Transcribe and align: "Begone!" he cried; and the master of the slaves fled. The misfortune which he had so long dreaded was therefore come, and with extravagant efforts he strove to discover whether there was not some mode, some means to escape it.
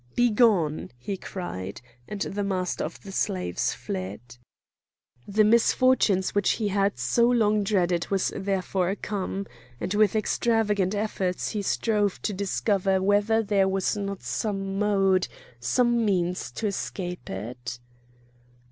"Begone!" 0.15 0.89
he 0.97 1.15
cried; 1.15 1.79
and 2.07 2.21
the 2.21 2.43
master 2.43 2.83
of 2.83 2.99
the 3.03 3.11
slaves 3.11 3.73
fled. 3.75 4.37
The 5.27 5.43
misfortune 5.43 6.23
which 6.33 6.53
he 6.53 6.69
had 6.69 6.97
so 6.97 7.29
long 7.29 7.61
dreaded 7.63 8.09
was 8.09 8.33
therefore 8.35 8.95
come, 8.95 9.45
and 9.79 9.93
with 9.93 10.15
extravagant 10.15 10.95
efforts 10.95 11.49
he 11.49 11.61
strove 11.61 12.19
to 12.23 12.33
discover 12.33 12.99
whether 12.99 13.43
there 13.43 13.67
was 13.69 13.95
not 13.95 14.23
some 14.23 14.79
mode, 14.79 15.27
some 15.59 16.03
means 16.03 16.49
to 16.53 16.65
escape 16.65 17.29
it. 17.29 17.77